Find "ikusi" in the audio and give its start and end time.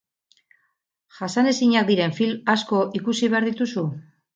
3.03-3.35